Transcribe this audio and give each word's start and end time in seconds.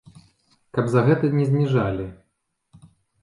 Каб 0.77 0.85
за 0.93 1.03
гэта 1.09 1.29
не 1.37 1.45
зніжалі. 1.49 2.05